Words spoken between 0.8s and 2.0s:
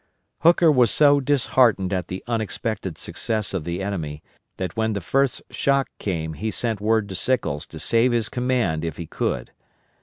so disheartened